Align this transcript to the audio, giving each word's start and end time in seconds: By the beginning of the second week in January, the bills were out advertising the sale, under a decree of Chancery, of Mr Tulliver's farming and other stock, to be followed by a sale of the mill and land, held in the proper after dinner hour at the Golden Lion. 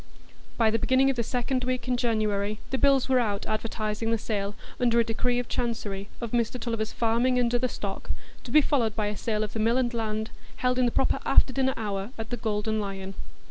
By 0.57 0.71
the 0.71 0.79
beginning 0.79 1.11
of 1.11 1.15
the 1.15 1.21
second 1.21 1.63
week 1.63 1.87
in 1.87 1.95
January, 1.95 2.59
the 2.71 2.79
bills 2.79 3.07
were 3.07 3.19
out 3.19 3.45
advertising 3.45 4.09
the 4.09 4.17
sale, 4.17 4.55
under 4.79 4.99
a 4.99 5.03
decree 5.03 5.37
of 5.37 5.47
Chancery, 5.47 6.09
of 6.19 6.31
Mr 6.31 6.59
Tulliver's 6.59 6.91
farming 6.91 7.37
and 7.37 7.53
other 7.53 7.67
stock, 7.67 8.09
to 8.43 8.49
be 8.49 8.61
followed 8.61 8.95
by 8.95 9.05
a 9.09 9.15
sale 9.15 9.43
of 9.43 9.53
the 9.53 9.59
mill 9.59 9.77
and 9.77 9.93
land, 9.93 10.31
held 10.55 10.79
in 10.79 10.85
the 10.87 10.91
proper 10.91 11.19
after 11.23 11.53
dinner 11.53 11.75
hour 11.77 12.09
at 12.17 12.31
the 12.31 12.37
Golden 12.37 12.79
Lion. 12.79 13.13